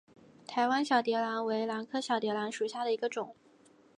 [0.47, 3.35] 台湾小蝶兰为兰科小蝶兰属下的一个种。